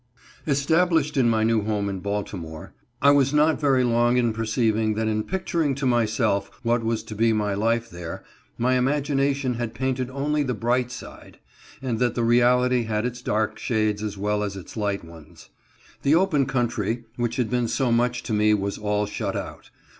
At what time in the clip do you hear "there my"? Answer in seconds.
7.91-8.79